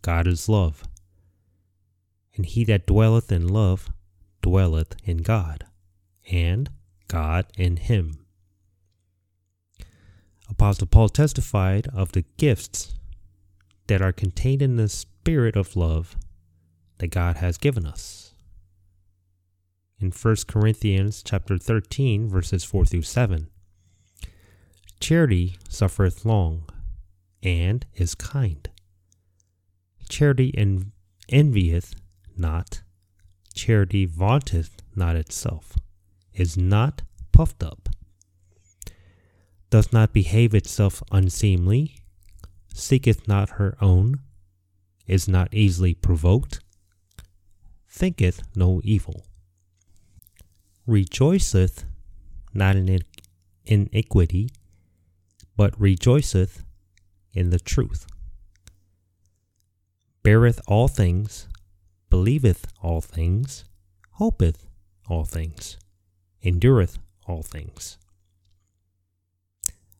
God 0.00 0.26
is 0.26 0.48
love. 0.48 0.82
And 2.36 2.44
he 2.44 2.64
that 2.64 2.86
dwelleth 2.86 3.32
in 3.32 3.48
love 3.48 3.90
dwelleth 4.42 4.94
in 5.04 5.18
God, 5.18 5.64
and 6.30 6.70
God 7.08 7.46
in 7.56 7.76
him. 7.76 8.26
Apostle 10.48 10.86
Paul 10.86 11.08
testified 11.08 11.88
of 11.88 12.12
the 12.12 12.24
gifts 12.36 12.94
that 13.88 14.02
are 14.02 14.12
contained 14.12 14.62
in 14.62 14.76
the 14.76 14.88
spirit 14.88 15.56
of 15.56 15.76
love 15.76 16.16
that 16.98 17.08
God 17.08 17.36
has 17.38 17.58
given 17.58 17.86
us. 17.86 18.34
In 19.98 20.10
1 20.10 20.36
Corinthians 20.46 21.22
chapter 21.22 21.58
13 21.58 22.28
verses 22.28 22.64
4 22.64 22.84
through 22.84 23.02
7, 23.02 23.48
charity 25.00 25.56
suffereth 25.68 26.24
long 26.24 26.68
and 27.42 27.86
is 27.94 28.14
kind. 28.14 28.68
Charity 30.08 30.52
en- 30.56 30.92
envieth 31.28 31.94
not, 32.38 32.82
charity 33.54 34.04
vaunteth 34.04 34.82
not 34.94 35.16
itself, 35.16 35.76
is 36.34 36.56
not 36.56 37.02
puffed 37.32 37.62
up, 37.62 37.88
does 39.70 39.92
not 39.92 40.12
behave 40.12 40.54
itself 40.54 41.02
unseemly, 41.10 41.96
seeketh 42.72 43.26
not 43.26 43.50
her 43.50 43.76
own, 43.80 44.20
is 45.06 45.28
not 45.28 45.52
easily 45.52 45.94
provoked, 45.94 46.60
thinketh 47.88 48.42
no 48.54 48.80
evil, 48.84 49.24
rejoiceth 50.86 51.84
not 52.52 52.76
in 52.76 53.00
iniquity, 53.64 54.50
but 55.56 55.78
rejoiceth 55.80 56.62
in 57.32 57.50
the 57.50 57.58
truth, 57.58 58.06
beareth 60.22 60.60
all 60.66 60.88
things, 60.88 61.48
believeth 62.10 62.66
all 62.82 63.00
things, 63.00 63.64
hopeth 64.12 64.66
all 65.08 65.24
things, 65.24 65.76
endureth 66.42 66.98
all 67.26 67.42
things. 67.42 67.98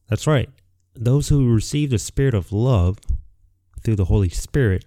That's 0.09 0.27
right. 0.27 0.49
Those 0.95 1.29
who 1.29 1.53
receive 1.53 1.91
the 1.91 1.99
Spirit 1.99 2.35
of 2.35 2.53
love 2.53 2.99
through 3.83 3.97
the 3.97 4.07
Holy 4.07 4.29
Spirit 4.29 4.85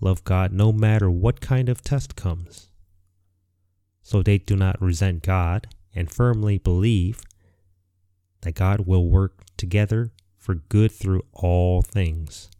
love 0.00 0.24
God 0.24 0.52
no 0.52 0.72
matter 0.72 1.10
what 1.10 1.40
kind 1.40 1.68
of 1.68 1.82
test 1.82 2.16
comes. 2.16 2.68
So 4.02 4.22
they 4.22 4.38
do 4.38 4.56
not 4.56 4.80
resent 4.80 5.22
God 5.22 5.68
and 5.94 6.10
firmly 6.10 6.58
believe 6.58 7.22
that 8.42 8.54
God 8.54 8.86
will 8.86 9.08
work 9.08 9.44
together 9.56 10.10
for 10.36 10.54
good 10.54 10.90
through 10.90 11.22
all 11.32 11.82
things. 11.82 12.50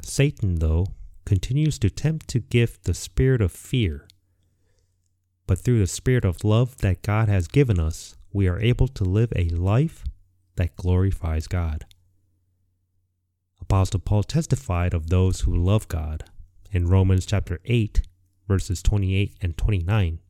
Satan, 0.00 0.56
though, 0.56 0.86
continues 1.28 1.78
to 1.78 1.90
tempt 1.90 2.26
to 2.26 2.38
give 2.38 2.78
the 2.84 2.94
spirit 2.94 3.42
of 3.42 3.52
fear. 3.52 4.08
But 5.46 5.58
through 5.58 5.78
the 5.78 5.86
spirit 5.86 6.24
of 6.24 6.42
love 6.42 6.78
that 6.78 7.02
God 7.02 7.28
has 7.28 7.48
given 7.48 7.78
us, 7.78 8.16
we 8.32 8.48
are 8.48 8.58
able 8.58 8.88
to 8.88 9.04
live 9.04 9.30
a 9.36 9.50
life 9.50 10.04
that 10.56 10.74
glorifies 10.76 11.46
God. 11.46 11.84
Apostle 13.60 14.00
Paul 14.00 14.22
testified 14.22 14.94
of 14.94 15.10
those 15.10 15.42
who 15.42 15.54
love 15.54 15.86
God 15.86 16.24
in 16.70 16.88
Romans 16.88 17.26
chapter 17.26 17.60
8, 17.66 18.00
verses 18.48 18.82
28 18.82 19.36
and 19.42 19.54
29. 19.54 20.20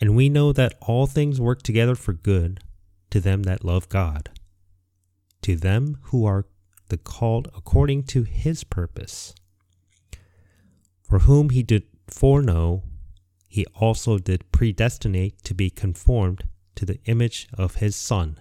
And 0.00 0.16
we 0.16 0.30
know 0.30 0.54
that 0.54 0.78
all 0.80 1.06
things 1.06 1.42
work 1.42 1.60
together 1.60 1.94
for 1.94 2.14
good 2.14 2.60
to 3.10 3.20
them 3.20 3.42
that 3.42 3.66
love 3.66 3.90
God, 3.90 4.30
to 5.42 5.56
them 5.56 5.98
who 6.04 6.24
are 6.24 6.46
the 6.94 6.98
called 6.98 7.48
according 7.56 8.04
to 8.04 8.22
his 8.22 8.62
purpose. 8.62 9.34
For 11.02 11.20
whom 11.20 11.50
he 11.50 11.64
did 11.64 11.82
foreknow, 12.06 12.84
he 13.48 13.66
also 13.74 14.18
did 14.18 14.52
predestinate 14.52 15.42
to 15.42 15.54
be 15.54 15.70
conformed 15.70 16.44
to 16.76 16.84
the 16.86 17.00
image 17.06 17.48
of 17.52 17.76
his 17.76 17.96
Son, 17.96 18.38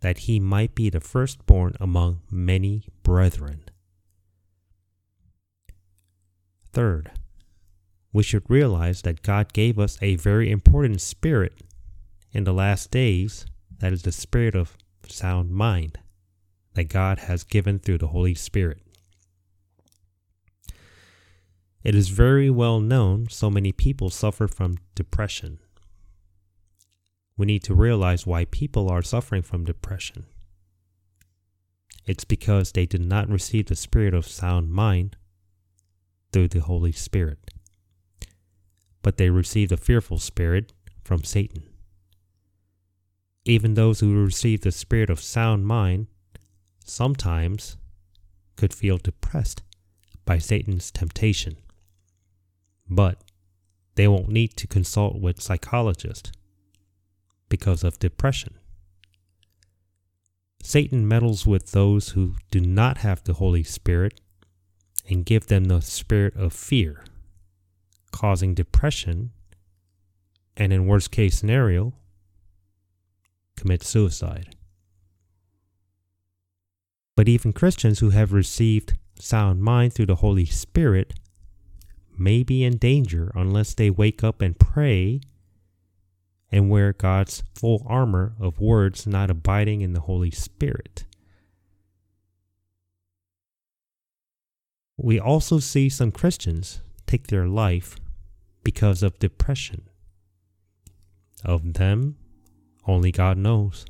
that 0.00 0.20
he 0.20 0.40
might 0.40 0.74
be 0.74 0.88
the 0.88 1.00
firstborn 1.00 1.74
among 1.78 2.22
many 2.30 2.84
brethren. 3.02 3.64
Third, 6.72 7.10
we 8.10 8.22
should 8.22 8.48
realize 8.48 9.02
that 9.02 9.20
God 9.20 9.52
gave 9.52 9.78
us 9.78 9.98
a 10.00 10.16
very 10.16 10.50
important 10.50 11.02
spirit 11.02 11.60
in 12.32 12.44
the 12.44 12.54
last 12.54 12.90
days, 12.90 13.44
that 13.80 13.92
is 13.92 14.02
the 14.02 14.12
spirit 14.12 14.54
of 14.54 14.78
sound 15.06 15.50
mind 15.50 15.98
that 16.78 16.88
God 16.88 17.18
has 17.18 17.44
given 17.44 17.78
through 17.78 17.98
the 17.98 18.08
Holy 18.08 18.34
Spirit. 18.34 18.80
It 21.82 21.94
is 21.94 22.08
very 22.08 22.48
well 22.48 22.80
known 22.80 23.28
so 23.28 23.50
many 23.50 23.72
people 23.72 24.10
suffer 24.10 24.48
from 24.48 24.78
depression 24.94 25.58
we 27.38 27.46
need 27.46 27.62
to 27.62 27.74
realize 27.74 28.26
why 28.26 28.44
people 28.46 28.90
are 28.90 29.00
suffering 29.00 29.42
from 29.42 29.64
depression. 29.64 30.26
It's 32.04 32.24
because 32.24 32.72
they 32.72 32.84
did 32.84 33.00
not 33.00 33.28
receive 33.28 33.66
the 33.66 33.76
spirit 33.76 34.12
of 34.12 34.26
sound 34.26 34.72
mind 34.72 35.16
through 36.32 36.48
the 36.48 36.60
Holy 36.60 36.90
Spirit, 36.90 37.52
but 39.02 39.18
they 39.18 39.30
received 39.30 39.70
a 39.70 39.76
fearful 39.76 40.18
spirit 40.18 40.72
from 41.04 41.22
Satan. 41.22 41.62
Even 43.44 43.74
those 43.74 44.00
who 44.00 44.24
receive 44.24 44.62
the 44.62 44.72
spirit 44.72 45.08
of 45.08 45.20
sound 45.20 45.64
mind 45.64 46.08
sometimes 46.88 47.76
could 48.56 48.74
feel 48.74 48.98
depressed 48.98 49.62
by 50.24 50.38
Satan's 50.38 50.90
temptation, 50.90 51.56
but 52.88 53.22
they 53.94 54.08
won't 54.08 54.28
need 54.28 54.56
to 54.56 54.66
consult 54.66 55.20
with 55.20 55.40
psychologists 55.40 56.32
because 57.48 57.82
of 57.82 57.98
depression. 57.98 58.54
Satan 60.62 61.06
meddles 61.06 61.46
with 61.46 61.72
those 61.72 62.10
who 62.10 62.34
do 62.50 62.60
not 62.60 62.98
have 62.98 63.24
the 63.24 63.34
Holy 63.34 63.62
Spirit 63.62 64.20
and 65.08 65.24
give 65.24 65.46
them 65.46 65.64
the 65.64 65.80
spirit 65.80 66.36
of 66.36 66.52
fear, 66.52 67.04
causing 68.12 68.54
depression, 68.54 69.30
and 70.56 70.72
in 70.72 70.86
worst 70.86 71.10
case 71.10 71.38
scenario, 71.38 71.94
commit 73.56 73.82
suicide. 73.82 74.54
But 77.18 77.28
even 77.28 77.52
Christians 77.52 77.98
who 77.98 78.10
have 78.10 78.32
received 78.32 78.96
sound 79.18 79.60
mind 79.60 79.92
through 79.92 80.06
the 80.06 80.22
Holy 80.22 80.44
Spirit 80.44 81.14
may 82.16 82.44
be 82.44 82.62
in 82.62 82.76
danger 82.76 83.32
unless 83.34 83.74
they 83.74 83.90
wake 83.90 84.22
up 84.22 84.40
and 84.40 84.56
pray 84.56 85.22
and 86.52 86.70
wear 86.70 86.92
God's 86.92 87.42
full 87.56 87.84
armor 87.88 88.36
of 88.38 88.60
words 88.60 89.04
not 89.04 89.32
abiding 89.32 89.80
in 89.80 89.94
the 89.94 90.02
Holy 90.02 90.30
Spirit. 90.30 91.06
We 94.96 95.18
also 95.18 95.58
see 95.58 95.88
some 95.88 96.12
Christians 96.12 96.82
take 97.04 97.26
their 97.26 97.48
life 97.48 97.96
because 98.62 99.02
of 99.02 99.18
depression. 99.18 99.88
Of 101.44 101.72
them, 101.72 102.16
only 102.86 103.10
God 103.10 103.38
knows. 103.38 103.84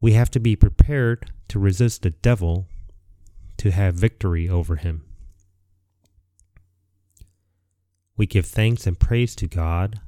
We 0.00 0.14
have 0.14 0.30
to 0.30 0.40
be 0.40 0.56
prepared 0.56 1.30
to 1.48 1.58
resist 1.58 2.02
the 2.02 2.10
devil 2.10 2.66
to 3.58 3.70
have 3.70 3.94
victory 3.94 4.48
over 4.48 4.76
him. 4.76 5.04
We 8.16 8.26
give 8.26 8.46
thanks 8.46 8.86
and 8.86 8.98
praise 8.98 9.34
to 9.36 9.46
God 9.46 10.00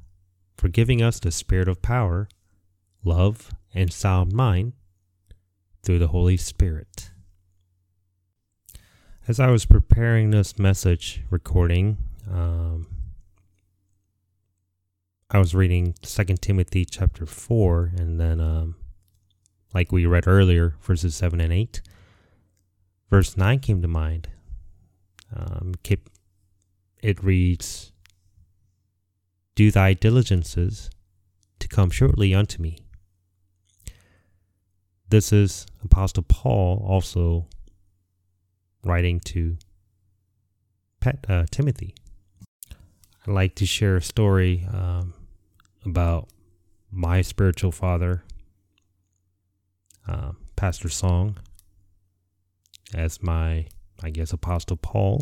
for 0.57 0.67
giving 0.67 1.01
us 1.01 1.19
the 1.19 1.31
spirit 1.31 1.67
of 1.67 1.81
power, 1.81 2.27
love, 3.03 3.51
and 3.73 3.91
sound 3.91 4.31
mind 4.33 4.73
through 5.83 5.99
the 5.99 6.07
Holy 6.07 6.37
Spirit. 6.37 7.11
As 9.27 9.39
I 9.39 9.51
was 9.51 9.65
preparing 9.65 10.31
this 10.31 10.57
message 10.57 11.21
recording, 11.29 11.97
um, 12.31 12.87
I 15.29 15.39
was 15.39 15.55
reading 15.55 15.95
2 16.01 16.23
Timothy 16.41 16.85
chapter 16.85 17.25
4, 17.25 17.91
and 17.97 18.19
then, 18.19 18.39
um, 18.39 18.75
like 19.73 19.91
we 19.91 20.05
read 20.05 20.27
earlier, 20.27 20.75
verses 20.81 21.15
7 21.15 21.39
and 21.39 21.51
8, 21.51 21.81
verse 23.09 23.35
9 23.35 23.59
came 23.59 23.81
to 23.81 23.87
mind. 23.87 24.29
Um, 25.35 25.73
it 27.01 27.23
reads, 27.23 27.91
do 29.55 29.71
thy 29.71 29.93
diligences 29.93 30.89
to 31.59 31.67
come 31.67 31.89
shortly 31.89 32.33
unto 32.33 32.61
me. 32.61 32.77
This 35.09 35.31
is 35.31 35.67
Apostle 35.83 36.23
Paul 36.23 36.83
also 36.87 37.47
writing 38.83 39.19
to 39.21 39.57
Pet, 40.99 41.25
uh, 41.29 41.45
Timothy. 41.51 41.93
I'd 43.27 43.33
like 43.33 43.55
to 43.55 43.65
share 43.65 43.97
a 43.97 44.01
story 44.01 44.67
um, 44.73 45.13
about 45.85 46.29
my 46.91 47.21
spiritual 47.21 47.71
father, 47.71 48.23
uh, 50.07 50.31
Pastor 50.55 50.89
Song, 50.89 51.37
as 52.93 53.21
my, 53.21 53.67
I 54.01 54.09
guess, 54.09 54.33
Apostle 54.33 54.77
Paul, 54.77 55.21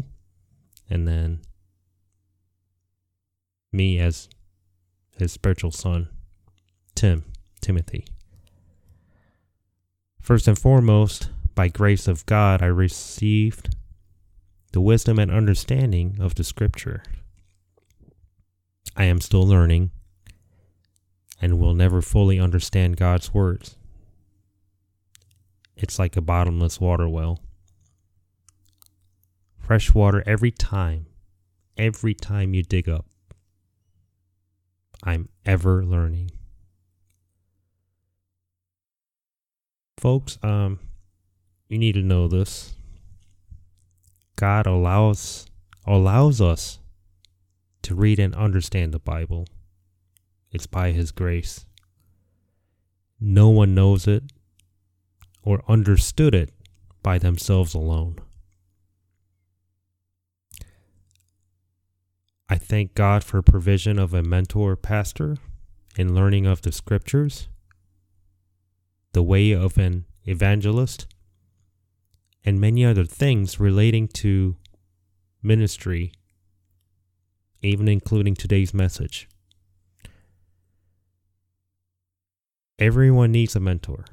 and 0.89 1.07
then 1.07 1.41
me 3.71 3.99
as 3.99 4.27
his 5.17 5.31
spiritual 5.31 5.71
son, 5.71 6.09
Tim, 6.95 7.23
Timothy. 7.61 8.05
First 10.21 10.47
and 10.47 10.57
foremost, 10.57 11.29
by 11.55 11.67
grace 11.67 12.07
of 12.07 12.25
God, 12.25 12.61
I 12.61 12.67
received 12.67 13.75
the 14.71 14.81
wisdom 14.81 15.19
and 15.19 15.31
understanding 15.31 16.17
of 16.19 16.35
the 16.35 16.43
scripture. 16.43 17.03
I 18.95 19.05
am 19.05 19.21
still 19.21 19.45
learning 19.45 19.91
and 21.41 21.59
will 21.59 21.73
never 21.73 22.01
fully 22.01 22.39
understand 22.39 22.97
God's 22.97 23.33
words. 23.33 23.75
It's 25.75 25.97
like 25.97 26.15
a 26.15 26.21
bottomless 26.21 26.79
water 26.79 27.07
well. 27.07 27.39
Fresh 29.57 29.93
water 29.93 30.23
every 30.25 30.51
time, 30.51 31.07
every 31.77 32.13
time 32.13 32.53
you 32.53 32.63
dig 32.63 32.89
up. 32.89 33.05
I'm 35.03 35.29
ever 35.45 35.83
learning. 35.83 36.31
Folks, 39.97 40.37
um, 40.43 40.79
you 41.69 41.77
need 41.77 41.93
to 41.93 42.01
know 42.01 42.27
this. 42.27 42.75
God 44.35 44.65
allows 44.65 45.45
allows 45.85 46.41
us 46.41 46.79
to 47.83 47.95
read 47.95 48.19
and 48.19 48.35
understand 48.35 48.93
the 48.93 48.99
Bible. 48.99 49.47
It's 50.51 50.67
by 50.67 50.91
his 50.91 51.11
grace. 51.11 51.65
No 53.19 53.49
one 53.49 53.73
knows 53.73 54.07
it 54.07 54.23
or 55.43 55.63
understood 55.67 56.35
it 56.35 56.51
by 57.03 57.17
themselves 57.17 57.73
alone. 57.73 58.17
I 62.49 62.57
thank 62.57 62.95
God 62.95 63.23
for 63.23 63.41
provision 63.41 63.97
of 63.97 64.13
a 64.13 64.21
mentor 64.21 64.75
pastor 64.75 65.37
in 65.97 66.13
learning 66.13 66.45
of 66.45 66.61
the 66.61 66.71
scriptures, 66.71 67.47
the 69.13 69.23
way 69.23 69.51
of 69.51 69.77
an 69.77 70.05
evangelist, 70.25 71.07
and 72.43 72.59
many 72.59 72.83
other 72.83 73.05
things 73.05 73.59
relating 73.59 74.07
to 74.07 74.57
ministry, 75.41 76.11
even 77.61 77.87
including 77.87 78.35
today's 78.35 78.73
message. 78.73 79.29
Everyone 82.79 83.31
needs 83.31 83.55
a 83.55 83.59
mentor. 83.59 84.05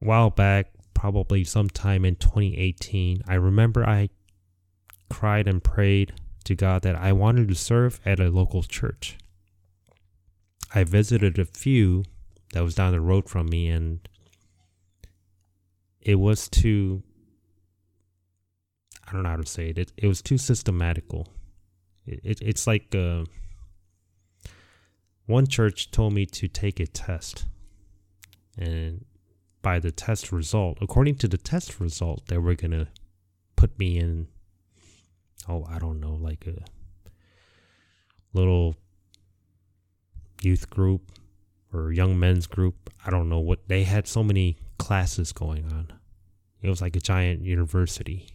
While 0.00 0.30
back, 0.30 0.70
probably 0.94 1.44
sometime 1.44 2.04
in 2.04 2.16
2018, 2.16 3.22
I 3.26 3.34
remember 3.34 3.84
I 3.84 4.10
cried 5.10 5.48
and 5.48 5.62
prayed 5.62 6.12
to 6.44 6.54
God 6.54 6.82
that 6.82 6.96
I 6.96 7.12
wanted 7.12 7.48
to 7.48 7.54
serve 7.54 8.00
at 8.04 8.20
a 8.20 8.30
local 8.30 8.62
church. 8.62 9.18
I 10.74 10.84
visited 10.84 11.38
a 11.38 11.44
few 11.44 12.04
that 12.52 12.62
was 12.62 12.74
down 12.74 12.92
the 12.92 13.00
road 13.00 13.28
from 13.28 13.48
me, 13.48 13.68
and 13.68 14.06
it 16.00 16.16
was 16.16 16.48
too, 16.48 17.02
I 19.06 19.12
don't 19.12 19.22
know 19.22 19.30
how 19.30 19.36
to 19.36 19.46
say 19.46 19.70
it, 19.70 19.78
it, 19.78 19.92
it 19.96 20.06
was 20.06 20.22
too 20.22 20.38
systematical. 20.38 21.28
It, 22.06 22.20
it, 22.22 22.38
it's 22.42 22.66
like 22.66 22.94
uh, 22.94 23.24
one 25.26 25.46
church 25.46 25.90
told 25.90 26.12
me 26.12 26.24
to 26.26 26.48
take 26.48 26.80
a 26.80 26.86
test, 26.86 27.46
and 28.56 29.04
by 29.62 29.78
the 29.78 29.90
test 29.90 30.32
result, 30.32 30.78
according 30.80 31.16
to 31.16 31.28
the 31.28 31.38
test 31.38 31.80
result, 31.80 32.26
they 32.26 32.38
were 32.38 32.54
going 32.54 32.70
to 32.70 32.88
put 33.56 33.78
me 33.78 33.98
in 33.98 34.28
oh, 35.48 35.66
I 35.68 35.78
don't 35.78 36.00
know, 36.00 36.14
like 36.14 36.46
a 36.46 36.62
little 38.32 38.76
youth 40.42 40.68
group 40.70 41.12
or 41.72 41.92
young 41.92 42.18
men's 42.18 42.46
group. 42.46 42.90
I 43.04 43.10
don't 43.10 43.28
know 43.28 43.40
what 43.40 43.68
they 43.68 43.84
had 43.84 44.06
so 44.06 44.22
many 44.22 44.58
classes 44.78 45.32
going 45.32 45.66
on. 45.72 45.92
It 46.62 46.68
was 46.68 46.82
like 46.82 46.96
a 46.96 47.00
giant 47.00 47.42
university. 47.42 48.28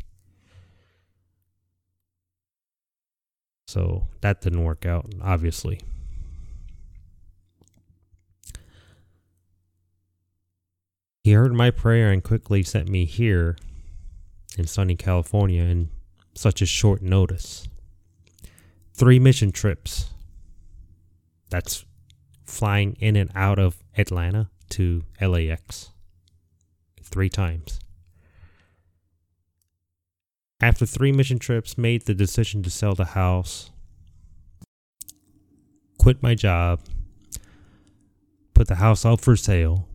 So 3.68 4.08
that 4.22 4.42
didn't 4.42 4.64
work 4.64 4.86
out, 4.86 5.06
obviously. 5.22 5.80
He 11.24 11.32
heard 11.32 11.54
my 11.54 11.72
prayer 11.72 12.12
and 12.12 12.22
quickly 12.22 12.64
sent 12.64 12.90
me 12.90 13.06
here 13.06 13.56
in 14.58 14.68
sunny 14.68 14.98
California 14.98 15.64
in 15.64 15.90
such 16.36 16.62
a 16.62 16.66
short 16.66 17.02
notice. 17.02 17.66
Three 18.94 19.20
mission 19.20 19.54
trips. 19.54 20.10
That's 21.50 21.86
flying 22.44 22.98
in 23.00 23.16
and 23.16 23.32
out 23.36 23.58
of 23.58 23.82
Atlanta 23.98 24.50
to 24.72 25.04
LAX 25.22 25.92
three 27.02 27.30
times. 27.30 27.80
After 30.60 30.86
three 30.86 31.14
mission 31.14 31.40
trips, 31.40 31.78
made 31.78 32.02
the 32.02 32.14
decision 32.14 32.64
to 32.64 32.70
sell 32.70 32.96
the 32.96 33.06
house, 33.06 33.70
quit 35.98 36.24
my 36.24 36.36
job, 36.36 36.82
put 38.54 38.68
the 38.68 38.76
house 38.76 39.06
out 39.06 39.22
for 39.22 39.36
sale, 39.36 39.88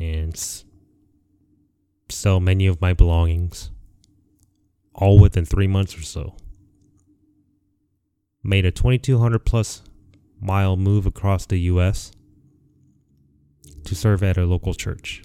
and 0.00 0.64
sell 2.08 2.40
many 2.40 2.66
of 2.66 2.80
my 2.80 2.94
belongings 2.94 3.70
all 4.94 5.18
within 5.18 5.44
three 5.44 5.68
months 5.68 5.96
or 5.96 6.02
so. 6.02 6.34
Made 8.42 8.64
a 8.64 8.70
2,200 8.70 9.40
plus 9.40 9.82
mile 10.40 10.76
move 10.76 11.04
across 11.04 11.44
the 11.44 11.58
U.S. 11.58 12.12
to 13.84 13.94
serve 13.94 14.22
at 14.22 14.38
a 14.38 14.46
local 14.46 14.72
church 14.72 15.22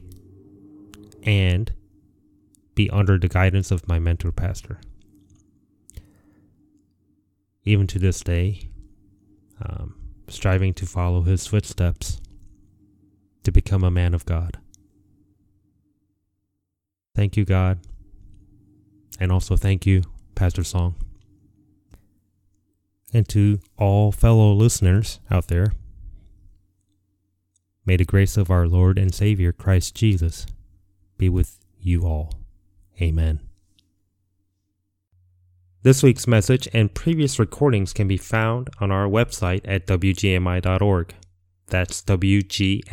and 1.24 1.72
be 2.76 2.90
under 2.90 3.18
the 3.18 3.30
guidance 3.30 3.72
of 3.72 3.88
my 3.88 3.98
mentor 3.98 4.34
pastor. 4.34 4.82
Even 7.64 7.88
to 7.88 7.98
this 7.98 8.20
day, 8.22 8.70
um, 9.62 9.96
striving 10.28 10.74
to 10.74 10.86
follow 10.86 11.22
his 11.22 11.48
footsteps 11.48 12.20
to 13.44 13.52
become 13.52 13.84
a 13.84 13.90
man 13.92 14.14
of 14.14 14.26
God. 14.26 14.60
Thank 17.16 17.38
you, 17.38 17.46
God 17.46 17.80
and 19.20 19.32
also 19.32 19.56
thank 19.56 19.86
you, 19.86 20.04
Pastor 20.36 20.64
Song. 20.64 20.96
And 23.14 23.28
to 23.30 23.60
all 23.78 24.12
fellow 24.12 24.54
listeners 24.54 25.20
out 25.32 25.48
there, 25.48 25.72
may 27.86 27.98
the 27.98 28.06
grace 28.06 28.36
of 28.36 28.50
our 28.50 28.68
Lord 28.68 28.98
and 28.98 29.14
Savior 29.14 29.52
Christ 29.54 29.96
Jesus 29.96 30.46
be 31.18 31.30
with 31.30 31.60
you 31.80 32.06
all. 32.06 32.34
Amen. 33.02 33.40
This 35.84 36.02
week's 36.02 36.28
message 36.28 36.68
and 36.74 36.94
previous 36.94 37.38
recordings 37.38 37.94
can 37.94 38.08
be 38.08 38.18
found 38.18 38.70
on 38.82 38.92
our 38.92 39.08
website 39.08 39.62
at 39.66 39.86
wgmi.org. 39.86 41.14
That's 41.68 42.02
wgmi.org. 42.02 42.86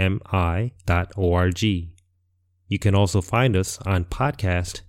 You 2.72 2.78
can 2.78 2.94
also 2.94 3.20
find 3.20 3.54
us 3.54 3.78
on 3.84 4.06
podcast 4.06 4.80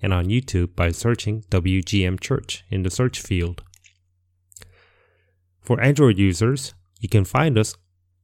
and 0.00 0.14
on 0.14 0.26
YouTube 0.26 0.76
by 0.76 0.92
searching 0.92 1.42
WGM 1.50 2.20
Church 2.20 2.64
in 2.70 2.84
the 2.84 2.92
search 2.92 3.20
field. 3.20 3.64
For 5.60 5.80
Android 5.80 6.16
users, 6.16 6.74
you 7.00 7.08
can 7.08 7.24
find 7.24 7.58
us 7.58 7.74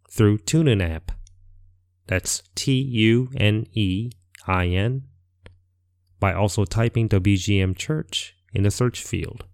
through 0.09 0.39
TuneIn 0.39 0.81
app. 0.81 1.11
That's 2.07 2.45
T 2.55 2.81
U 2.81 3.31
N 3.37 3.67
E 3.73 4.13
I 4.47 4.69
N 4.69 5.09
by 6.21 6.33
also 6.33 6.65
typing 6.65 7.09
WGM 7.09 7.77
Church 7.77 8.37
in 8.53 8.63
the 8.63 8.71
search 8.71 9.03
field. 9.03 9.45